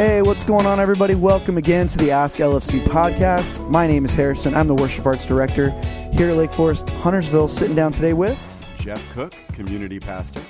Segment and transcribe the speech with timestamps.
[0.00, 1.14] Hey, what's going on, everybody?
[1.14, 3.68] Welcome again to the Ask LFC podcast.
[3.68, 4.54] My name is Harrison.
[4.54, 5.72] I'm the Worship Arts Director
[6.14, 10.40] here at Lake Forest, Huntersville, sitting down today with Jeff Cook, community pastor.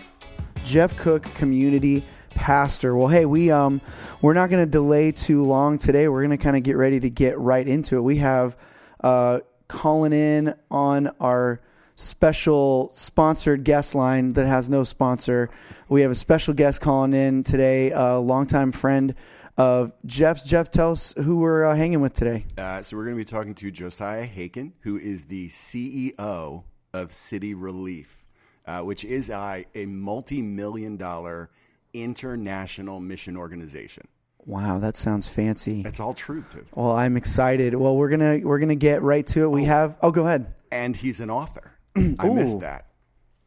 [0.63, 2.95] Jeff Cook, community pastor.
[2.95, 3.81] Well, hey, we um
[4.23, 6.07] we're not going to delay too long today.
[6.07, 8.03] We're going to kind of get ready to get right into it.
[8.03, 8.57] We have
[9.01, 11.61] uh calling in on our
[12.01, 15.51] special sponsored guest line that has no sponsor.
[15.89, 19.15] We have a special guest calling in today, a longtime friend
[19.61, 20.49] of Jeff's.
[20.49, 22.47] Jeff, tell us who we're uh, hanging with today.
[22.57, 26.65] Uh, so we're going to be talking to Josiah Haken, who is the CEO
[26.95, 28.25] of City Relief,
[28.67, 31.51] uh, which is a, a multi-million dollar
[31.93, 34.09] international mission organization.
[34.47, 35.83] Wow, that sounds fancy.
[35.83, 36.65] That's all true, too.
[36.75, 37.75] Well, I'm excited.
[37.75, 39.49] Well, we're gonna we're gonna get right to it.
[39.51, 39.99] We have.
[40.03, 40.55] Oh, go ahead.
[40.73, 41.73] And he's an author.
[41.97, 42.87] I missed that.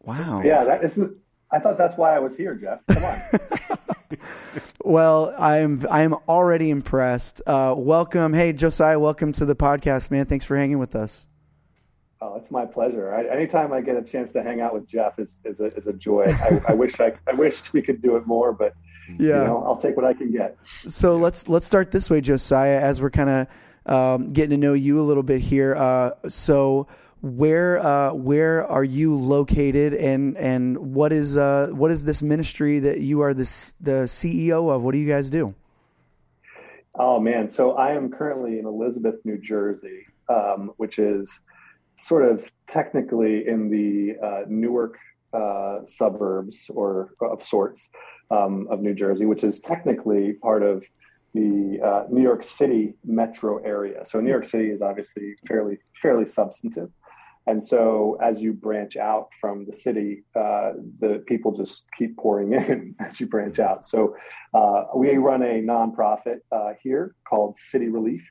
[0.02, 0.42] Wow.
[0.44, 1.18] Yeah, that isn't.
[1.52, 2.82] I thought that's why I was here, Jeff.
[2.88, 3.80] Come on.
[4.86, 7.42] Well, I'm I'm already impressed.
[7.48, 10.26] Uh, welcome, hey Josiah, welcome to the podcast, man.
[10.26, 11.28] Thanks for hanging with us.
[12.22, 13.14] oh, it's my pleasure.
[13.14, 15.88] I, anytime I get a chance to hang out with Jeff is is a, is
[15.88, 16.24] a joy.
[16.28, 18.74] I, I wish I I wish we could do it more, but
[19.18, 19.18] Yeah.
[19.18, 20.58] you know, I'll take what I can get.
[20.88, 23.48] So let's let's start this way, Josiah, as we're kind of
[23.94, 25.76] um, getting to know you a little bit here.
[25.76, 26.88] Uh, so
[27.24, 32.80] where uh, where are you located, and and what is uh, what is this ministry
[32.80, 34.84] that you are the the CEO of?
[34.84, 35.56] What do you guys do?
[36.96, 41.42] Oh man, so I am currently in Elizabeth, New Jersey, um, which is
[41.98, 44.98] sort of technically in the uh, Newark
[45.34, 47.90] uh, suburbs or of sorts
[48.32, 50.84] um, of New Jersey, which is technically part of
[51.34, 54.04] the uh, New York City metro area.
[54.04, 56.92] So New York City is obviously fairly fairly substantive.
[57.46, 62.54] And so, as you branch out from the city, uh, the people just keep pouring
[62.70, 63.86] in as you branch out.
[63.86, 64.16] So,
[64.54, 68.26] uh, we run a nonprofit uh, here called City Relief,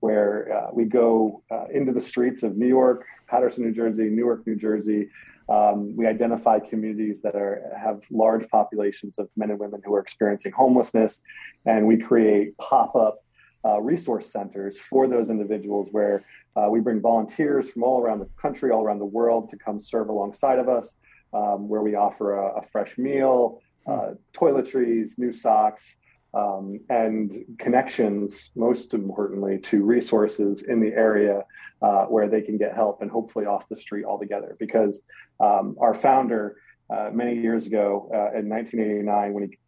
[0.00, 4.46] where uh, we go uh, into the streets of New York, Paterson, New Jersey, Newark,
[4.46, 5.08] New Jersey.
[5.48, 10.00] Um, we identify communities that are have large populations of men and women who are
[10.00, 11.20] experiencing homelessness,
[11.66, 13.18] and we create pop up
[13.66, 16.22] uh, resource centers for those individuals where
[16.56, 19.80] uh, we bring volunteers from all around the country, all around the world to come
[19.80, 20.96] serve alongside of us,
[21.32, 25.96] um, where we offer a, a fresh meal, uh, toiletries, new socks,
[26.34, 31.42] um, and connections, most importantly, to resources in the area
[31.82, 34.56] uh, where they can get help and hopefully off the street altogether.
[34.58, 35.00] Because
[35.40, 36.56] um, our founder,
[36.90, 39.58] uh, many years ago uh, in 1989, when he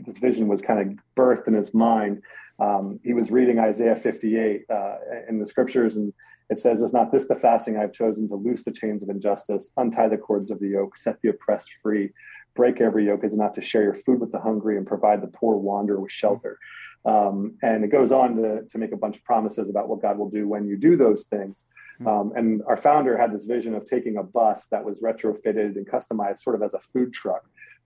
[0.00, 2.22] this vision was kind of birthed in his mind,
[2.58, 4.94] um, he was reading Isaiah 58 uh,
[5.28, 6.12] in the scriptures, and
[6.48, 9.70] it says, Is not this the fasting I've chosen to loose the chains of injustice,
[9.76, 12.10] untie the cords of the yoke, set the oppressed free,
[12.54, 13.24] break every yoke?
[13.24, 16.00] Is it not to share your food with the hungry and provide the poor wanderer
[16.00, 16.58] with shelter?
[17.04, 20.18] Um, and it goes on to, to make a bunch of promises about what God
[20.18, 21.64] will do when you do those things.
[22.04, 25.88] Um, and our founder had this vision of taking a bus that was retrofitted and
[25.88, 27.44] customized sort of as a food truck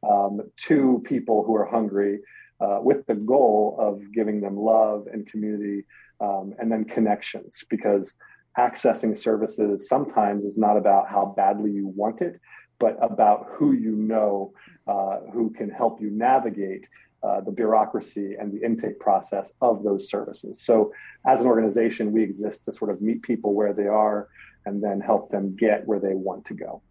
[0.08, 2.20] um, to people who are hungry
[2.60, 5.84] uh, with the goal of giving them love and community
[6.20, 8.16] um, and then connections because
[8.58, 12.40] accessing services sometimes is not about how badly you want it
[12.78, 14.52] but about who you know
[14.86, 16.88] uh, who can help you navigate
[17.22, 20.62] uh, the bureaucracy and the intake process of those services.
[20.62, 20.92] So
[21.26, 24.28] as an organization we exist to sort of meet people where they are
[24.66, 26.82] and then help them get where they want to go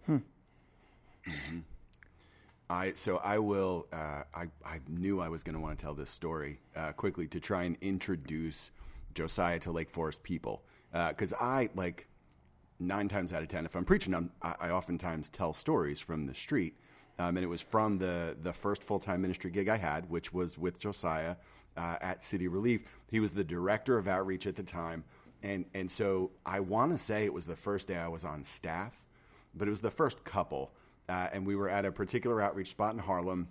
[2.69, 3.87] I so I will.
[3.91, 7.27] Uh, I I knew I was going to want to tell this story uh, quickly
[7.27, 8.71] to try and introduce
[9.13, 12.07] Josiah to Lake Forest people because I like
[12.79, 16.25] nine times out of ten, if I'm preaching, I'm, I, I oftentimes tell stories from
[16.25, 16.75] the street,
[17.17, 20.33] um, and it was from the the first full time ministry gig I had, which
[20.33, 21.37] was with Josiah
[21.75, 22.83] uh, at City Relief.
[23.09, 25.03] He was the director of outreach at the time,
[25.43, 28.43] and and so I want to say it was the first day I was on
[28.43, 29.05] staff,
[29.55, 30.71] but it was the first couple
[31.09, 33.47] uh, and we were at a particular outreach spot in Harlem,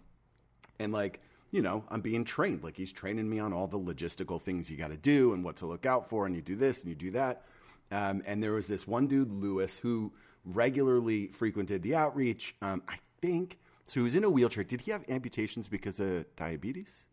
[0.78, 1.20] and like
[1.50, 2.62] you know, I'm being trained.
[2.62, 5.56] Like he's training me on all the logistical things you got to do and what
[5.56, 7.42] to look out for, and you do this and you do that.
[7.90, 10.12] Um, and there was this one dude, Lewis, who
[10.44, 12.54] regularly frequented the outreach.
[12.60, 14.00] Um, I think so.
[14.00, 14.62] He was in a wheelchair.
[14.62, 17.06] Did he have amputations because of diabetes?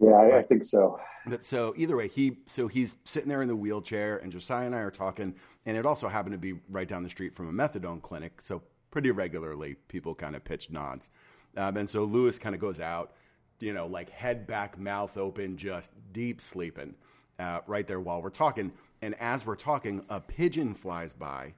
[0.00, 3.48] yeah i, I think so But so either way, he so he's sitting there in
[3.48, 5.34] the wheelchair, and Josiah and I are talking,
[5.66, 8.40] and it also happened to be right down the street from a methadone clinic.
[8.40, 11.10] So pretty regularly, people kind of pitch nods,
[11.56, 13.12] um, and so Lewis kind of goes out,
[13.60, 16.94] you know, like head back, mouth open, just deep sleeping,
[17.38, 18.72] uh, right there while we're talking.
[19.02, 21.54] And as we're talking, a pigeon flies by.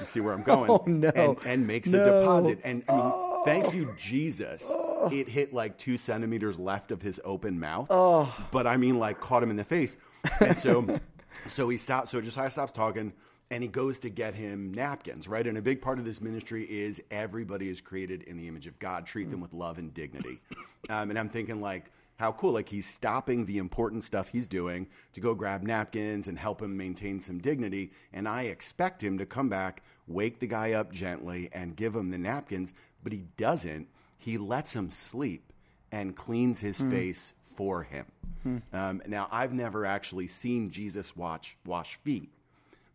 [0.00, 0.70] You see where I'm going?
[0.70, 1.08] Oh, no.
[1.14, 2.02] And, and makes No.
[2.02, 2.60] a deposit.
[2.64, 5.10] And I mean, thank you, Jesus, oh.
[5.12, 7.88] it hit like two centimeters left of his open mouth.
[7.90, 8.34] Oh.
[8.50, 9.96] But I mean, like caught him in the face.
[10.40, 11.00] And so,
[11.46, 12.10] so he stops.
[12.10, 13.12] So just Josiah stops talking
[13.50, 15.46] and he goes to get him napkins, right?
[15.46, 18.78] And a big part of this ministry is everybody is created in the image of
[18.78, 19.06] God.
[19.06, 20.40] Treat them with love and dignity.
[20.90, 22.52] Um, and I'm thinking like, how cool!
[22.52, 26.76] Like he's stopping the important stuff he's doing to go grab napkins and help him
[26.76, 27.92] maintain some dignity.
[28.12, 32.10] And I expect him to come back, wake the guy up gently, and give him
[32.10, 32.72] the napkins.
[33.02, 33.88] But he doesn't.
[34.16, 35.52] He lets him sleep
[35.92, 36.90] and cleans his mm.
[36.90, 38.06] face for him.
[38.46, 38.62] Mm.
[38.72, 42.30] Um, now, I've never actually seen Jesus watch wash feet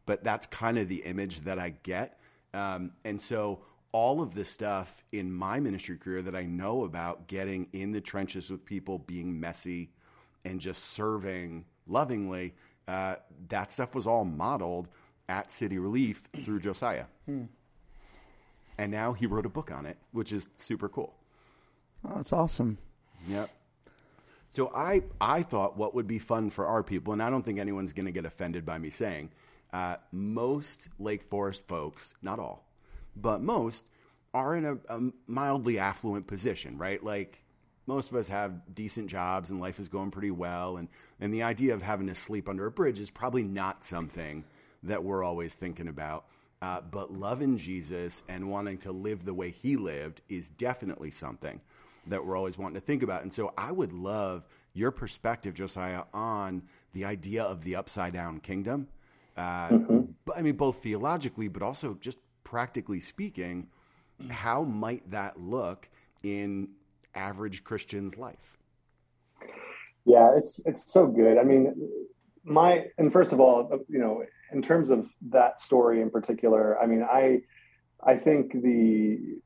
[0.05, 2.19] but that's kind of the image that I get.
[2.53, 3.61] Um, and so
[3.91, 8.01] all of the stuff in my ministry career that I know about getting in the
[8.01, 9.91] trenches with people, being messy,
[10.43, 12.53] and just serving lovingly,
[12.87, 13.15] uh,
[13.49, 14.89] that stuff was all modeled
[15.29, 17.05] at City Relief through Josiah.
[17.25, 17.45] Hmm.
[18.77, 21.13] And now he wrote a book on it, which is super cool.
[22.05, 22.79] Oh, that's awesome.
[23.27, 23.49] Yep.
[24.49, 27.59] So I I thought what would be fun for our people, and I don't think
[27.59, 29.29] anyone's going to get offended by me saying
[29.73, 32.69] uh, most Lake Forest folks, not all,
[33.15, 33.87] but most,
[34.33, 37.03] are in a, a mildly affluent position, right?
[37.03, 37.43] Like
[37.85, 40.77] most of us have decent jobs and life is going pretty well.
[40.77, 40.87] And,
[41.19, 44.45] and the idea of having to sleep under a bridge is probably not something
[44.83, 46.25] that we're always thinking about.
[46.61, 51.59] Uh, but loving Jesus and wanting to live the way he lived is definitely something
[52.07, 53.21] that we're always wanting to think about.
[53.21, 58.39] And so I would love your perspective, Josiah, on the idea of the upside down
[58.39, 58.87] kingdom
[59.37, 59.99] uh, mm-hmm.
[60.25, 63.67] But I mean, both theologically, but also just practically speaking,
[64.29, 65.89] how might that look
[66.23, 66.69] in
[67.15, 68.57] average Christian's life?
[70.05, 71.37] Yeah, it's it's so good.
[71.37, 71.89] I mean,
[72.43, 76.85] my and first of all, you know, in terms of that story in particular, I
[76.85, 77.41] mean, I
[78.05, 79.37] I think the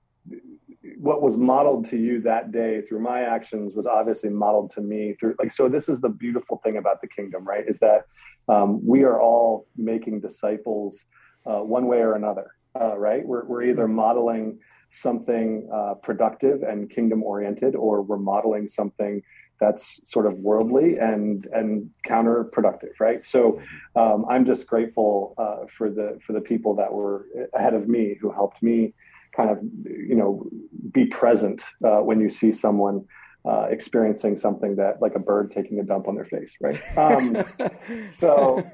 [1.00, 5.16] what was modeled to you that day through my actions was obviously modeled to me
[5.20, 8.06] through like so this is the beautiful thing about the kingdom right is that
[8.50, 11.06] um, we are all making disciples
[11.46, 13.26] uh, one way or another, uh, right?
[13.26, 13.96] We're, we're either mm-hmm.
[13.96, 14.60] modeling
[14.90, 19.22] something uh, productive and kingdom oriented, or we're modeling something
[19.60, 23.26] that's sort of worldly and and counterproductive, right?
[23.26, 23.60] So
[23.96, 28.16] um, I'm just grateful uh, for the for the people that were ahead of me
[28.22, 28.94] who helped me
[29.38, 30.46] kind of you know
[30.92, 33.06] be present uh, when you see someone
[33.46, 36.80] uh, experiencing something that like a bird taking a dump on their face, right?
[36.98, 37.38] Um,
[38.12, 38.66] so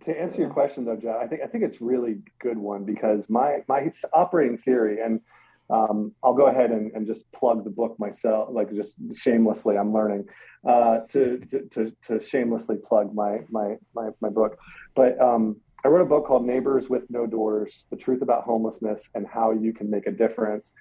[0.00, 3.28] to answer your question though, Jeff, I think I think it's really good one because
[3.28, 5.20] my my operating theory and
[5.70, 9.76] um, I'll go ahead and, and, just plug the book myself, like just shamelessly.
[9.76, 10.24] I'm learning
[10.66, 14.56] uh, to, to, to, to, shamelessly plug my my my, my book,
[14.94, 19.10] but um, I wrote a book called Neighbors with No Doors: The Truth About Homelessness
[19.14, 20.72] and How You Can Make a Difference.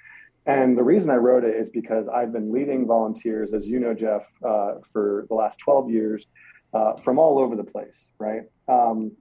[0.48, 3.94] And the reason I wrote it is because I've been leading volunteers, as you know,
[3.94, 6.26] Jeff, uh, for the last 12 years
[6.74, 8.44] uh, from all over the place, right?
[8.70, 9.12] Um,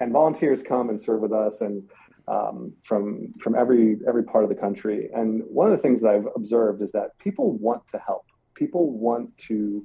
[0.00, 1.82] and volunteers come and serve with us and
[2.28, 5.10] um, from from every every part of the country.
[5.14, 8.24] And one of the things that I've observed is that people want to help.
[8.54, 9.84] People want to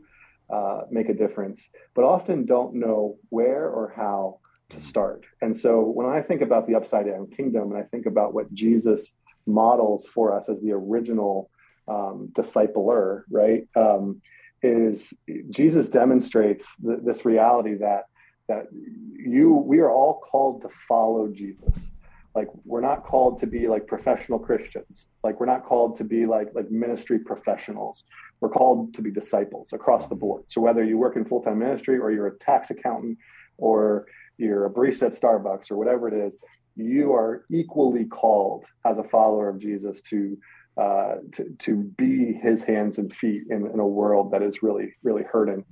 [0.54, 5.25] uh, make a difference, but often don't know where or how to start.
[5.42, 8.54] And so when I think about the upside down kingdom and I think about what
[8.54, 9.14] Jesus
[9.45, 11.49] models for us as the original
[11.88, 13.68] um, discipler, right?
[13.76, 14.21] Um,
[14.61, 15.14] is
[15.49, 18.06] Jesus demonstrates th- this reality that
[18.47, 21.92] that you we are all called to follow Jesus.
[22.33, 25.09] Like we're not called to be like professional Christians.
[25.23, 28.04] Like we're not called to be like like ministry professionals.
[28.40, 30.44] We're called to be disciples across the board.
[30.47, 33.18] So whether you work in full time ministry or you're a tax accountant
[33.57, 34.06] or
[34.37, 36.37] you're a barista at Starbucks or whatever it is,
[36.75, 40.37] you are equally called as a follower of Jesus to
[40.75, 44.95] uh, to, to be his hands and feet in, in a world that is really
[45.04, 45.63] really hurting.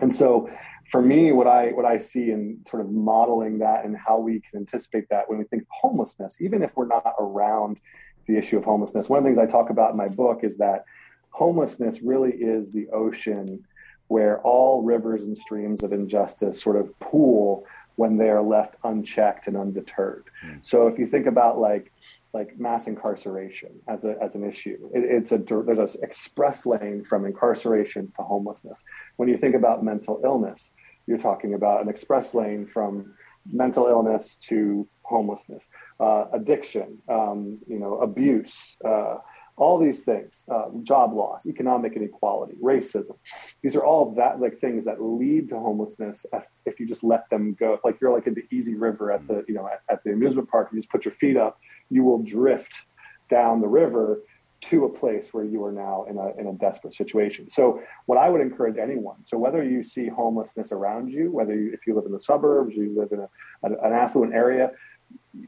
[0.00, 0.50] And so,
[0.90, 4.40] for me, what I what I see in sort of modeling that and how we
[4.40, 7.78] can anticipate that when we think of homelessness, even if we're not around
[8.26, 10.58] the issue of homelessness, one of the things I talk about in my book is
[10.58, 10.84] that
[11.30, 13.64] homelessness really is the ocean
[14.08, 17.64] where all rivers and streams of injustice sort of pool
[17.98, 20.26] when they are left unchecked and undeterred.
[20.46, 20.64] Mm.
[20.64, 21.92] So if you think about like
[22.32, 27.02] like mass incarceration as a as an issue, it, it's a there's an express lane
[27.02, 28.80] from incarceration to homelessness.
[29.16, 30.70] When you think about mental illness,
[31.08, 33.14] you're talking about an express lane from
[33.50, 38.76] mental illness to homelessness, uh, addiction, um, you know, abuse.
[38.84, 39.16] Uh,
[39.58, 43.16] all these things uh, job loss economic inequality racism
[43.62, 46.24] these are all that like things that lead to homelessness
[46.64, 49.44] if you just let them go like you're like in the easy river at the
[49.48, 51.58] you know at, at the amusement park you just put your feet up
[51.90, 52.84] you will drift
[53.28, 54.20] down the river
[54.60, 57.48] to a place where you are now in a, in a desperate situation.
[57.48, 61.72] So, what I would encourage anyone, so whether you see homelessness around you, whether you,
[61.72, 63.28] if you live in the suburbs, you live in a,
[63.62, 64.72] an affluent area,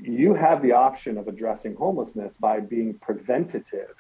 [0.01, 3.95] you have the option of addressing homelessness by being preventative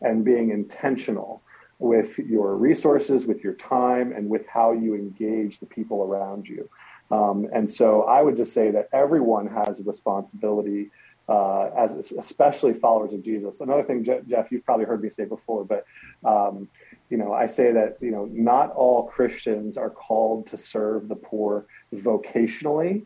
[0.00, 1.42] and being intentional
[1.78, 6.68] with your resources, with your time, and with how you engage the people around you.
[7.10, 10.90] Um, and so I would just say that everyone has a responsibility,
[11.28, 13.60] uh, as especially followers of Jesus.
[13.60, 15.84] Another thing, Jeff, you've probably heard me say before, but
[16.24, 16.68] um,
[17.10, 21.16] you know, I say that you know, not all Christians are called to serve the
[21.16, 23.04] poor vocationally,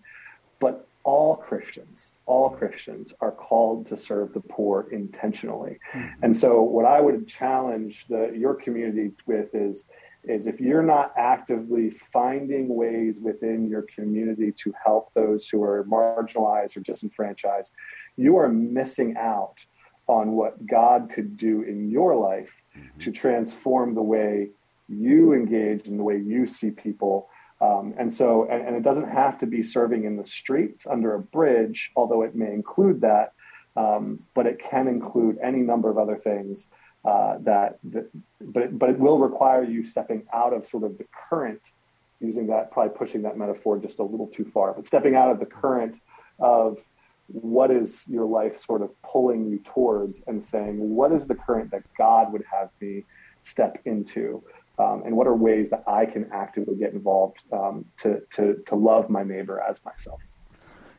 [0.61, 5.79] but all Christians, all Christians are called to serve the poor intentionally.
[5.93, 6.25] Mm-hmm.
[6.25, 9.87] And so, what I would challenge the, your community with is,
[10.25, 15.85] is if you're not actively finding ways within your community to help those who are
[15.85, 17.71] marginalized or disenfranchised,
[18.17, 19.65] you are missing out
[20.09, 22.99] on what God could do in your life mm-hmm.
[22.99, 24.49] to transform the way
[24.89, 27.29] you engage and the way you see people
[27.61, 31.15] um, and so, and, and, it doesn't have to be serving in the streets under
[31.15, 33.33] a bridge, although it may include that,
[33.77, 36.69] um, but it can include any number of other things
[37.07, 38.11] uh, that, that,
[38.41, 41.71] but, it, but it will require you stepping out of sort of the current,
[42.21, 45.41] using that, probably pushing that metaphor just a little too far, but stepping out of
[45.41, 45.99] the current
[46.39, 46.79] of
[47.29, 51.71] what is your life sort of pulling you towards and saying, what is the current
[51.71, 53.05] that God would have me
[53.43, 54.43] step into?
[54.79, 58.75] Um, and what are ways that I can actively get involved um, to, to, to
[58.75, 60.21] love my neighbor as myself.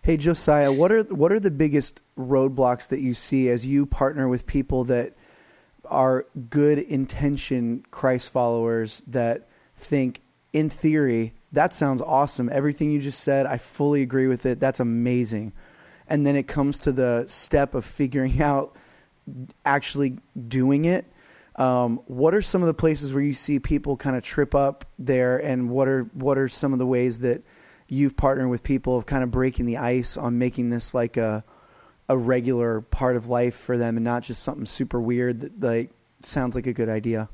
[0.02, 4.30] Hey Josiah, what are what are the biggest roadblocks that you see as you partner
[4.30, 5.18] with people that
[5.84, 10.22] are good intention Christ followers that think
[10.54, 12.50] in theory that sounds awesome.
[12.52, 14.60] Everything you just said, I fully agree with it.
[14.60, 15.54] That's amazing.
[16.08, 18.76] And then it comes to the step of figuring out
[19.66, 21.06] actually doing it
[21.58, 24.86] um, what are some of the places where you see people kind of trip up
[25.00, 27.44] there, and what are what are some of the ways that
[27.88, 31.44] you've partnered with people of kind of breaking the ice on making this like a
[32.10, 35.92] a regular part of life for them, and not just something super weird that like
[36.20, 37.30] sounds like a good idea?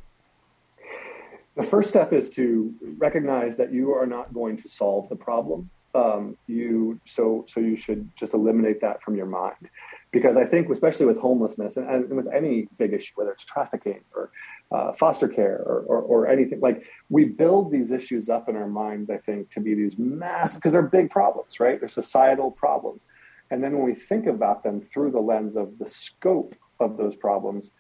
[1.55, 5.69] The first step is to recognize that you are not going to solve the problem.
[5.95, 9.69] Um, you so so you should just eliminate that from your mind
[10.13, 14.01] because I think, especially with homelessness and, and with any big issue, whether it's trafficking
[14.15, 14.29] or
[14.71, 18.67] uh, foster care or, or, or, anything, like we build these issues up in our
[18.67, 21.79] minds, I think, to be these massive, because they're big problems, right?
[21.79, 23.05] They're societal problems.
[23.49, 27.15] And then when we think about them through the lens of the scope of those
[27.15, 27.71] problems,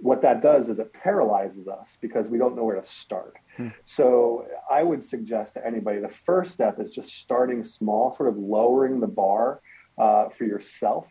[0.00, 3.36] what that does is it paralyzes us because we don't know where to start.
[3.56, 3.68] Hmm.
[3.84, 8.36] So I would suggest to anybody the first step is just starting small, sort of
[8.36, 9.60] lowering the bar
[9.96, 11.08] uh, for yourself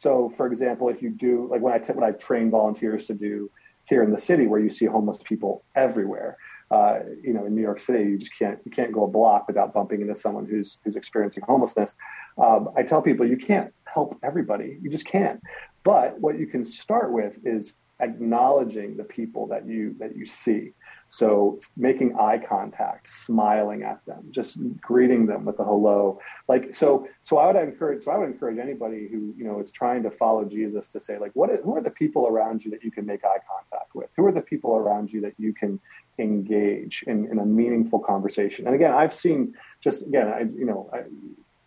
[0.00, 3.14] so, for example, if you do like when I t- when I train volunteers to
[3.14, 3.50] do
[3.84, 6.38] here in the city, where you see homeless people everywhere,
[6.70, 9.46] uh, you know, in New York City, you just can't you can't go a block
[9.46, 11.96] without bumping into someone who's who's experiencing homelessness.
[12.38, 15.38] Um, I tell people you can't help everybody, you just can't.
[15.84, 20.72] But what you can start with is acknowledging the people that you that you see.
[21.08, 26.20] So making eye contact, smiling at them, just greeting them with a hello.
[26.48, 29.70] Like so so I would encourage so I would encourage anybody who, you know, is
[29.70, 32.84] trying to follow Jesus to say like what who are the people around you that
[32.84, 34.10] you can make eye contact with?
[34.16, 35.80] Who are the people around you that you can
[36.18, 38.66] engage in, in a meaningful conversation?
[38.66, 41.00] And again, I've seen just again, I you know, I,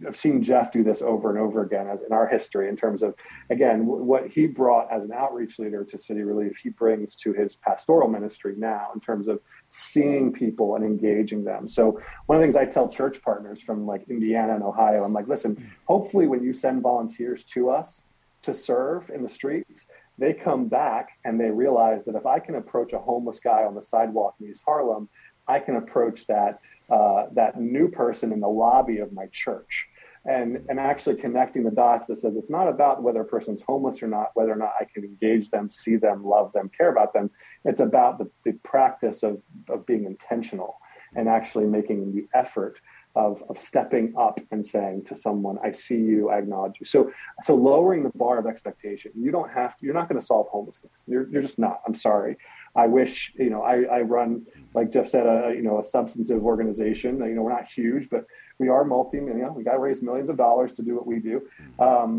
[0.05, 3.03] I've seen Jeff do this over and over again as in our history in terms
[3.03, 3.15] of
[3.49, 7.55] again what he brought as an outreach leader to City Relief he brings to his
[7.55, 11.67] pastoral ministry now in terms of seeing people and engaging them.
[11.67, 15.13] So one of the things I tell church partners from like Indiana and Ohio, I'm
[15.13, 18.03] like, listen, hopefully when you send volunteers to us
[18.43, 22.55] to serve in the streets, they come back and they realize that if I can
[22.55, 25.09] approach a homeless guy on the sidewalk in East Harlem,
[25.47, 29.87] I can approach that uh, that new person in the lobby of my church
[30.25, 34.01] and and actually connecting the dots that says it's not about whether a person's homeless
[34.01, 37.13] or not whether or not i can engage them see them love them care about
[37.13, 37.29] them.
[37.65, 40.77] It's about the, the practice of of being intentional
[41.15, 42.79] and actually making the effort
[43.15, 46.85] of, of stepping up and saying to someone i see you i acknowledge you.
[46.85, 47.11] So
[47.41, 50.47] so lowering the bar of expectation you don't have to, you're not going to solve
[50.47, 51.03] homelessness.
[51.05, 51.81] You're, you're just not.
[51.85, 52.37] I'm sorry.
[52.75, 56.43] I wish you know i, I run like jeff said a you know a substantive
[56.43, 57.19] organization.
[57.19, 58.25] You know we're not huge but
[58.63, 61.05] we are multi, you know, we got to raise millions of dollars to do what
[61.05, 61.35] we do.
[61.41, 61.81] Mm-hmm.
[61.81, 62.11] Um,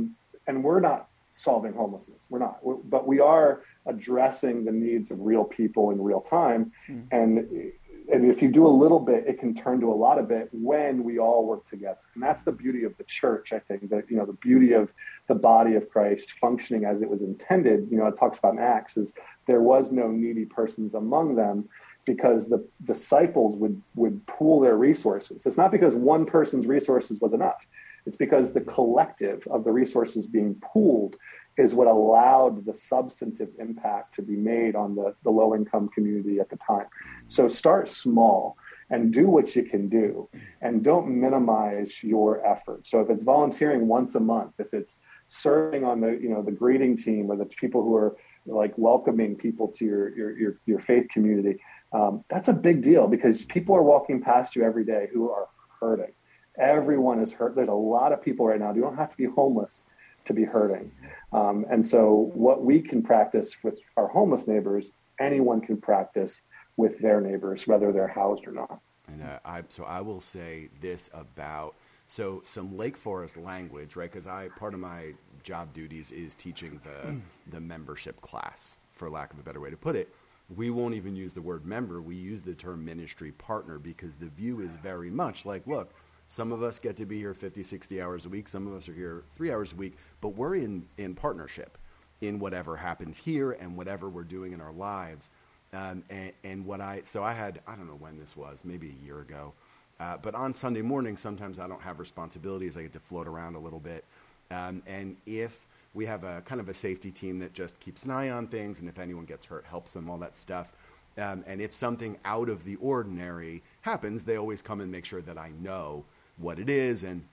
[0.47, 2.27] and we're not solving homelessness.
[2.29, 2.59] We're not,
[2.95, 6.73] but we are addressing the needs of real people in real time.
[6.89, 7.15] Mm-hmm.
[7.19, 7.73] And
[8.13, 10.51] and if you do a little bit, it can turn to a lot of it
[10.53, 12.05] when we all work together.
[12.15, 14.93] And that's the beauty of the church, I think, that, you know, the beauty of
[15.27, 17.89] the body of Christ functioning as it was intended.
[17.91, 19.15] You know, it talks about in Acts is
[19.47, 21.67] there was no needy persons among them
[22.05, 25.47] because the disciples would, would pool their resources.
[25.47, 27.67] It's not because one person's resources was enough.
[28.07, 31.17] It's because the collective of the resources being pooled
[31.57, 36.41] is what allowed the substantive impact to be made on the, the low income community
[36.41, 36.87] at the time.
[37.29, 38.57] So start small
[38.91, 40.29] and do what you can do
[40.61, 42.85] and don't minimize your effort.
[42.85, 46.53] So if it's volunteering once a month, if it's serving on the, you know, the
[46.53, 50.81] greeting team or the people who are like welcoming people to your, your, your, your
[50.81, 51.59] faith community,
[51.95, 55.49] um, that's a big deal because people are walking past you every day who are
[55.81, 56.13] hurting.
[56.59, 57.55] Everyone is hurt.
[57.55, 58.75] There's a lot of people right now.
[58.75, 59.87] You don't have to be homeless
[60.25, 60.91] to be hurting.
[61.33, 66.43] Um, and so, what we can practice with our homeless neighbors, anyone can practice
[66.77, 68.81] with their neighbors, whether they're housed or not.
[69.07, 71.75] And uh, I, so I will say this about
[72.07, 74.11] so some Lake Forest language, right?
[74.11, 77.21] Because I part of my job duties is teaching the
[77.51, 80.13] the membership class, for lack of a better way to put it.
[80.49, 82.03] We won't even use the word member.
[82.03, 85.93] We use the term ministry partner because the view is very much like, look,
[86.27, 88.49] some of us get to be here 50, 60 hours a week.
[88.49, 91.79] Some of us are here three hours a week, but we're in, in partnership
[92.21, 95.31] in whatever happens here and whatever we're doing in our lives.
[95.73, 98.91] Um, and, and, what I, so I had, I don't know when this was, maybe
[98.91, 99.55] a year ago.
[99.99, 102.77] Uh, but on Sunday morning, sometimes I don't have responsibilities.
[102.77, 104.05] I get to float around a little bit.
[104.51, 108.11] Um, and if we have a kind of a safety team that just keeps an
[108.11, 110.73] eye on things, and if anyone gets hurt, helps them, all that stuff.
[111.17, 115.23] Um, and if something out of the ordinary happens, they always come and make sure
[115.23, 116.05] that I know
[116.37, 117.05] what it is.
[117.05, 117.25] And,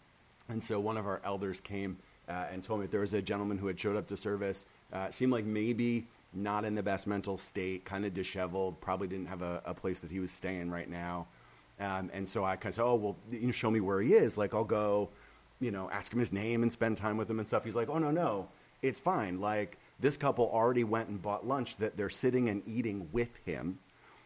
[0.47, 1.97] and so one of our elders came
[2.29, 4.67] uh, and told me that there was a gentleman who had showed up to service,
[4.93, 9.27] uh, seemed like maybe not in the best mental state, kind of disheveled, probably didn't
[9.27, 11.27] have a, a, place that he was staying right now.
[11.79, 14.13] Um, and so I kind of said, oh, well, you know, show me where he
[14.13, 14.37] is.
[14.37, 15.09] Like, I'll go,
[15.61, 17.63] you know, ask him his name and spend time with him and stuff.
[17.63, 18.49] He's like, oh, no, no,
[18.81, 19.39] it's fine.
[19.39, 23.79] Like, this couple already went and bought lunch that they're sitting and eating with him.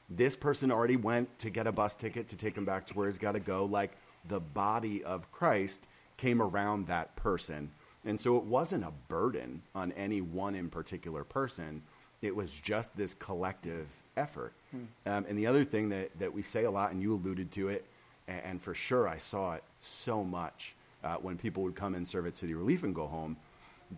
[0.10, 3.08] This person already went to get a bus ticket to take him back to where
[3.08, 3.66] he's got to go.
[3.66, 3.92] Like,
[4.28, 7.70] the body of Christ came around that person.
[8.06, 11.82] And so it wasn't a burden on any one in particular person.
[12.22, 14.54] It was just this collective effort.
[14.72, 14.84] Hmm.
[15.06, 17.70] Um, and the other thing that, that we say a lot, and you alluded to
[17.70, 17.86] it,
[18.28, 22.08] and, and for sure I saw it so much uh, when people would come and
[22.08, 23.38] serve at City Relief and go home.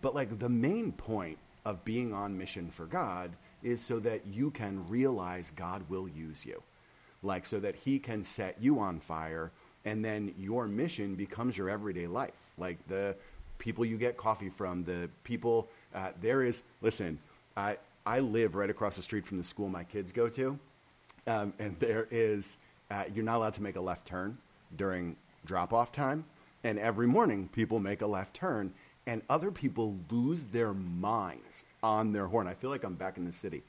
[0.00, 4.50] But like the main point of being on mission for God is so that you
[4.50, 6.62] can realize God will use you.
[7.22, 9.50] Like so that he can set you on fire
[9.84, 12.52] and then your mission becomes your everyday life.
[12.58, 13.16] Like the
[13.58, 16.62] people you get coffee from, the people uh, there is.
[16.82, 17.18] Listen,
[17.56, 20.58] I I live right across the street from the school my kids go to,
[21.26, 22.58] um, and there is
[22.90, 24.38] uh, you're not allowed to make a left turn
[24.76, 26.24] during drop off time,
[26.64, 28.72] and every morning people make a left turn.
[29.06, 32.46] And other people lose their minds on their horn.
[32.46, 33.62] I feel like I'm back in the city.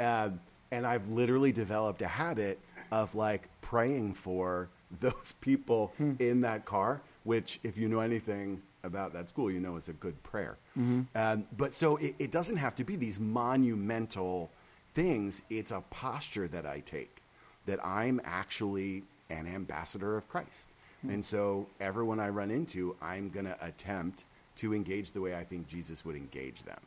[0.00, 0.30] Uh,
[0.72, 2.58] and I've literally developed a habit
[2.90, 4.68] of like praying for
[5.00, 6.14] those people hmm.
[6.18, 9.92] in that car, which, if you know anything about that school, you know is a
[9.92, 10.58] good prayer.
[10.78, 11.02] Mm-hmm.
[11.14, 14.50] Um, but so it, it, doesn't have to be these monumental
[14.94, 15.42] things.
[15.50, 17.22] It's a posture that I take
[17.66, 20.72] that I'm actually an ambassador of Christ.
[21.02, 21.10] Hmm.
[21.10, 24.24] And so everyone I run into, I'm going to attempt
[24.56, 26.80] to engage the way I think Jesus would engage them.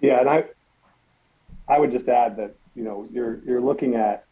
[0.00, 0.44] Yeah, and I
[1.68, 4.24] I would just add that, you know, you're you're looking at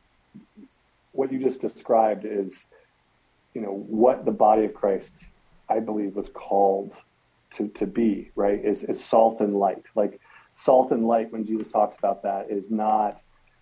[1.13, 2.67] what you just described is,
[3.55, 5.27] you know, what the body of Christ,
[5.69, 7.01] I believe, was called
[7.53, 8.31] to to be.
[8.35, 8.65] Right?
[8.65, 9.85] Is is salt and light.
[9.95, 10.21] Like
[10.55, 11.31] salt and light.
[11.31, 13.21] When Jesus talks about that, is not,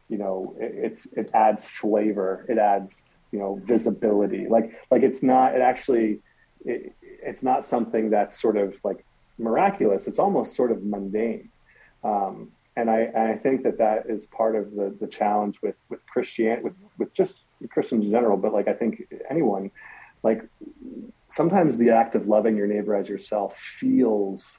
[0.08, 2.46] you know, it, it's it adds flavor.
[2.48, 4.46] It adds you know visibility.
[4.48, 5.54] Like like it's not.
[5.54, 6.20] It actually.
[6.64, 9.04] It, it's not something that's sort of like
[9.38, 10.06] miraculous.
[10.06, 11.50] It's almost sort of mundane.
[12.04, 15.76] Um, and I, and I think that that is part of the, the challenge with,
[15.88, 19.70] with Christianity, with, with just Christians in general, but like I think anyone,
[20.22, 20.46] like
[21.28, 24.58] sometimes the act of loving your neighbor as yourself feels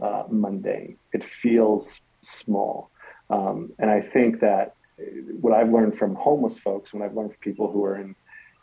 [0.00, 0.96] uh, mundane.
[1.12, 2.90] It feels small.
[3.30, 4.74] Um, and I think that
[5.40, 8.14] what I've learned from homeless folks, what I've learned from people who are in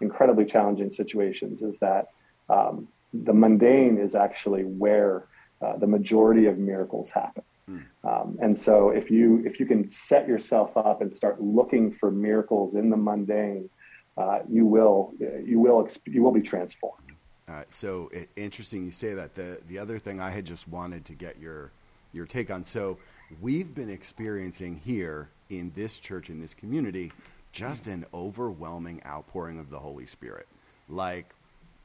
[0.02, 2.10] incredibly challenging situations, is that
[2.50, 5.28] um, the mundane is actually where
[5.62, 7.44] uh, the majority of miracles happen.
[7.68, 7.80] Hmm.
[8.04, 12.12] Um, and so if you if you can set yourself up and start looking for
[12.12, 13.70] miracles in the mundane,
[14.18, 17.02] uh, you will you will you will be transformed.
[17.48, 19.36] Uh, so it, interesting you say that.
[19.36, 21.72] The the other thing I had just wanted to get your
[22.12, 22.64] your take on.
[22.64, 22.98] So
[23.42, 27.12] we've been experiencing here in this church, in this community,
[27.52, 30.48] just an overwhelming outpouring of the Holy Spirit.
[30.90, 31.34] Like,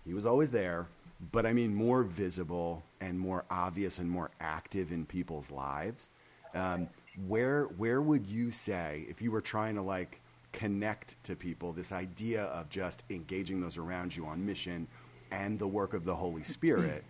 [0.04, 0.88] he was always there,
[1.32, 6.08] but I mean, more visible and more obvious and more active in people's lives.
[6.54, 6.88] Um,
[7.26, 10.20] where where would you say if you were trying to like
[10.52, 14.88] connect to people this idea of just engaging those around you on mission
[15.30, 17.04] and the work of the Holy Spirit?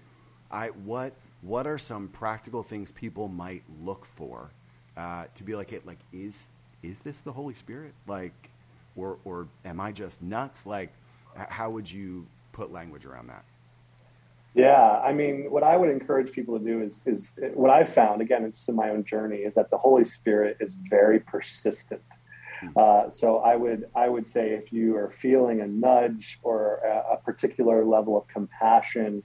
[0.50, 4.50] I what what are some practical things people might look for
[4.96, 6.50] uh, to be like it like is
[6.82, 8.50] is this the Holy Spirit like
[8.96, 10.92] or or am I just nuts like
[11.36, 13.44] how would you put language around that?
[14.54, 18.20] Yeah, I mean, what I would encourage people to do is is what I've found
[18.20, 22.02] again, just in my own journey, is that the Holy Spirit is very persistent.
[22.60, 22.68] Hmm.
[22.76, 27.14] Uh, so I would I would say if you are feeling a nudge or a,
[27.14, 29.22] a, particular level of compassion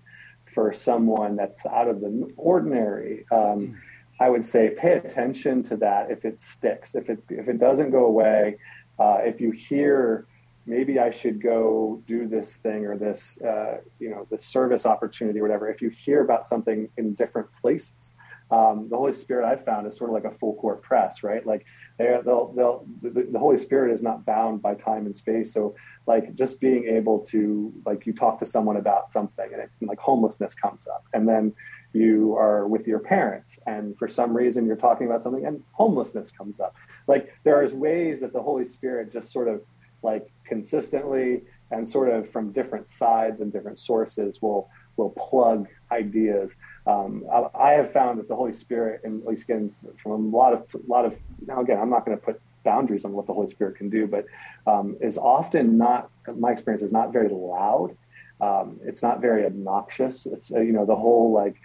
[0.55, 3.73] for someone that's out of the ordinary, um, hmm.
[4.19, 7.91] I would say pay attention to that if it sticks, if it if it doesn't
[7.91, 8.55] go away,
[8.97, 10.25] uh, if you hear
[10.65, 15.39] maybe I should go do this thing or this, uh, you know, this service opportunity
[15.39, 15.69] or whatever.
[15.69, 18.13] If you hear about something in different places,
[18.49, 21.45] um, the Holy Spirit I've found is sort of like a full court press, right?
[21.45, 21.65] Like
[21.97, 25.53] they'll, they'll, the, the, Holy Spirit is not bound by time and space.
[25.53, 25.75] So
[26.07, 29.87] like just being able to, like you talk to someone about something and, it, and
[29.87, 31.53] like homelessness comes up and then
[31.93, 36.31] you are with your parents and for some reason you're talking about something and homelessness
[36.31, 36.75] comes up.
[37.07, 39.61] Like there is ways that the Holy Spirit just sort of
[40.03, 46.55] like consistently and sort of from different sides and different sources will will plug ideas.
[46.87, 50.15] Um, I, I, have found that the Holy Spirit, and at least again from a
[50.15, 53.27] lot of a lot of now again, I'm not going to put boundaries on what
[53.27, 54.25] the Holy Spirit can do, but
[54.67, 57.95] um, is often not my experience is not very loud.
[58.41, 60.25] Um, it's not very obnoxious.
[60.25, 61.55] It's uh, you know the whole like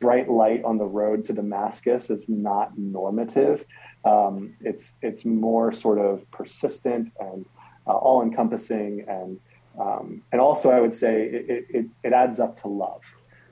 [0.00, 3.64] bright light on the road to Damascus is not normative.
[4.04, 7.44] Um, it's it's more sort of persistent and
[7.86, 9.38] uh, all encompassing and
[9.80, 13.02] um, and also I would say it, it, it adds up to love.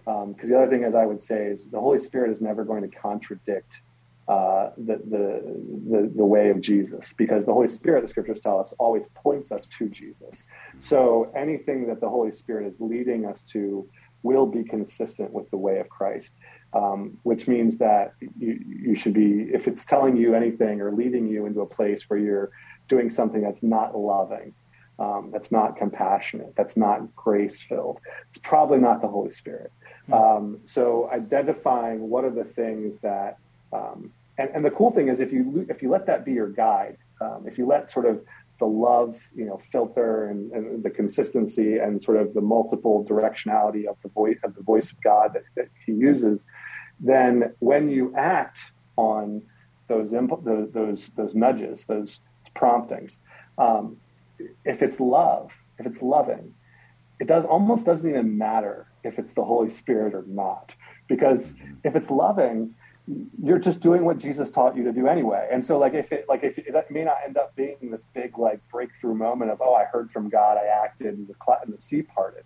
[0.04, 2.64] Because um, the other thing as I would say is the Holy Spirit is never
[2.64, 3.82] going to contradict
[4.26, 5.42] uh, the, the,
[5.90, 9.50] the the way of Jesus because the Holy Spirit the scriptures tell us always points
[9.50, 10.44] us to Jesus.
[10.78, 13.88] So anything that the Holy Spirit is leading us to
[14.22, 16.34] will be consistent with the way of Christ
[16.72, 21.26] um, which means that you, you should be if it's telling you anything or leading
[21.26, 22.50] you into a place where you're
[22.88, 24.54] doing something that's not loving,
[24.98, 28.00] um, that's not compassionate, that's not grace filled.
[28.28, 29.72] It's probably not the Holy Spirit.
[30.06, 30.12] Hmm.
[30.12, 33.38] Um, so identifying what are the things that,
[33.72, 36.48] um, and, and, the cool thing is if you if you let that be your
[36.48, 38.24] guide, um, if you let sort of
[38.58, 43.86] the love, you know, filter and, and, the consistency and sort of the multiple directionality
[43.86, 46.44] of the voice of the voice of God that, that He uses,
[46.98, 49.42] then when you act on
[49.88, 52.20] those imp- those, those those nudges, those
[52.54, 53.18] promptings.
[53.58, 53.98] Um,
[54.64, 56.54] if it's love, if it's loving,
[57.20, 60.74] it does almost doesn't even matter if it's the Holy Spirit or not,
[61.08, 62.74] because if it's loving,
[63.42, 65.48] you're just doing what Jesus taught you to do anyway.
[65.50, 68.04] And so, like, if it like if it, it may not end up being this
[68.14, 71.60] big like breakthrough moment of oh, I heard from God, I acted, and the cl-
[71.64, 72.44] and the sea parted.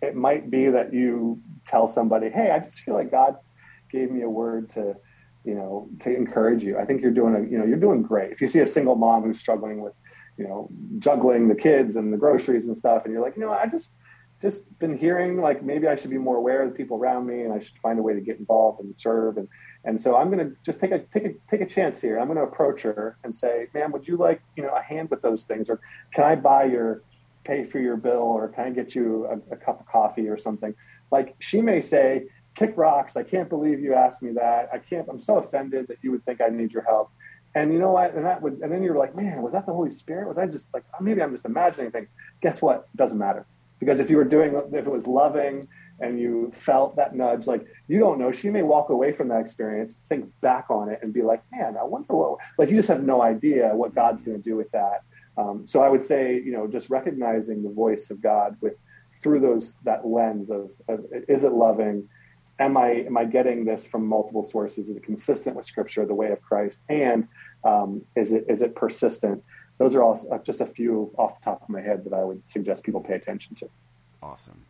[0.00, 3.36] It might be that you tell somebody, hey, I just feel like God
[3.90, 4.96] gave me a word to
[5.44, 6.78] you know, to encourage you.
[6.78, 8.32] I think you're doing a, you know, you're doing great.
[8.32, 9.94] If you see a single mom who's struggling with,
[10.38, 13.52] you know, juggling the kids and the groceries and stuff, and you're like, you know,
[13.52, 13.92] I just,
[14.40, 17.42] just been hearing like maybe I should be more aware of the people around me,
[17.42, 19.36] and I should find a way to get involved and serve.
[19.36, 19.48] And
[19.84, 22.18] and so I'm going to just take a take a take a chance here.
[22.18, 25.10] I'm going to approach her and say, "Ma'am, would you like you know a hand
[25.10, 25.80] with those things, or
[26.14, 27.02] can I buy your
[27.44, 30.38] pay for your bill, or can I get you a, a cup of coffee or
[30.38, 30.74] something?"
[31.10, 32.26] Like she may say,
[32.58, 33.16] kick rocks.
[33.16, 34.68] I can't believe you asked me that.
[34.72, 37.10] I can't, I'm so offended that you would think I need your help.
[37.54, 38.14] And you know what?
[38.14, 40.28] And that would, and then you're like, man, was that the Holy Spirit?
[40.28, 42.08] Was I just like, maybe I'm just imagining things.
[42.40, 42.94] Guess what?
[42.94, 43.46] Doesn't matter.
[43.78, 45.68] Because if you were doing, if it was loving
[46.00, 49.40] and you felt that nudge, like you don't know, she may walk away from that
[49.40, 52.88] experience, think back on it and be like, man, I wonder what, like you just
[52.88, 55.02] have no idea what God's going to do with that.
[55.36, 58.74] Um, so I would say, you know, just recognizing the voice of God with,
[59.22, 62.08] through those, that lens of, of is it loving?
[62.58, 64.90] Am I am I getting this from multiple sources?
[64.90, 67.28] Is it consistent with Scripture, the way of Christ, and
[67.64, 69.42] um, is it is it persistent?
[69.78, 72.24] Those are all uh, just a few off the top of my head that I
[72.24, 73.68] would suggest people pay attention to.
[74.22, 74.64] Awesome.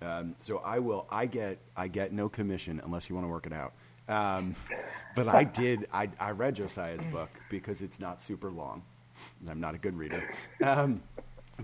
[0.00, 1.06] Um, so I will.
[1.10, 3.72] I get I get no commission unless you want to work it out.
[4.08, 4.54] Um,
[5.16, 5.86] but I did.
[5.92, 8.82] I, I read Josiah's book because it's not super long.
[9.48, 10.28] I'm not a good reader.
[10.62, 11.02] Um,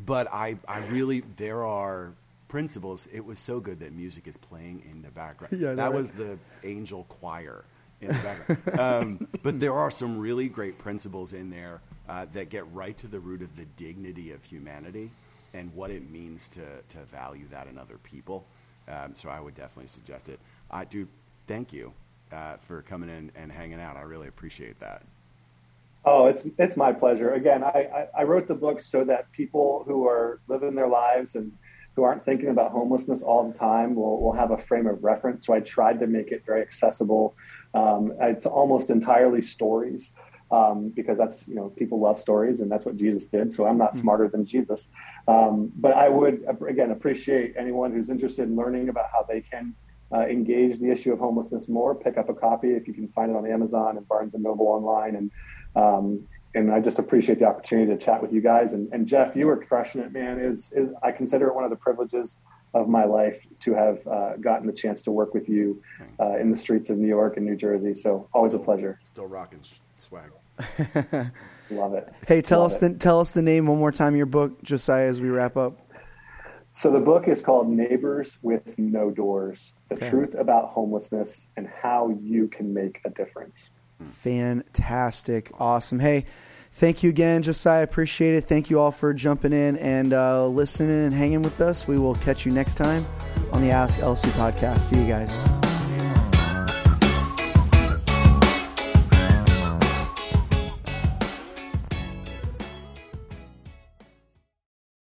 [0.07, 2.15] but I I really there are
[2.51, 5.53] principles, it was so good that music is playing in the background.
[5.61, 5.95] Yeah, that right.
[5.95, 7.65] was the angel choir
[8.01, 8.81] in the background.
[8.81, 13.07] um, but there are some really great principles in there uh, that get right to
[13.07, 15.11] the root of the dignity of humanity
[15.55, 18.45] and what it means to, to value that in other people.
[18.89, 20.41] Um, so I would definitely suggest it.
[20.71, 21.07] I do
[21.47, 21.93] thank you
[22.33, 23.97] uh, for coming in and hanging out.
[23.97, 25.03] I really appreciate that.
[26.05, 27.35] Oh, it's it's my pleasure.
[27.35, 31.35] Again, I, I, I wrote the book so that people who are living their lives
[31.35, 31.53] and
[31.97, 35.47] who aren't thinking about homelessness all the time will, will have a frame of reference.
[35.47, 37.35] So I tried to make it very accessible.
[37.75, 40.13] Um, it's almost entirely stories
[40.51, 43.53] um, because that's you know people love stories and that's what Jesus did.
[43.53, 44.01] So I'm not mm-hmm.
[44.01, 44.89] smarter than Jesus,
[45.29, 49.75] um, but I would again appreciate anyone who's interested in learning about how they can
[50.13, 51.95] uh, engage the issue of homelessness more.
[51.95, 54.67] Pick up a copy if you can find it on Amazon and Barnes and Noble
[54.67, 55.31] online and.
[55.77, 58.73] Um, and I just appreciate the opportunity to chat with you guys.
[58.73, 60.41] And, and Jeff, you were crushing it, man.
[60.41, 62.39] Is is I consider it one of the privileges
[62.75, 65.83] of my life to have uh, gotten the chance to work with you
[66.21, 67.95] uh, in the streets of New York and New Jersey.
[67.95, 69.01] So always still, a pleasure.
[69.05, 69.61] Still rocking
[69.97, 70.31] swag.
[71.71, 72.13] Love it.
[72.27, 74.17] Hey, tell Love us the tell us the name one more time.
[74.17, 75.79] Your book, Josiah, as we wrap up.
[76.73, 80.11] So the book is called Neighbors with No Doors: The okay.
[80.11, 83.71] Truth About Homelessness and How You Can Make a Difference.
[84.03, 85.51] Fantastic.
[85.59, 85.99] Awesome.
[85.99, 86.25] Hey,
[86.73, 87.83] thank you again, Josiah.
[87.83, 88.43] Appreciate it.
[88.43, 91.87] Thank you all for jumping in and uh, listening and hanging with us.
[91.87, 93.07] We will catch you next time
[93.53, 94.81] on the Ask LC podcast.
[94.81, 95.70] See you guys.